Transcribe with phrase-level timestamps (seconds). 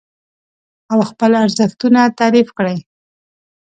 [0.91, 2.77] او خپل ارزښتونه تعريف کړئ.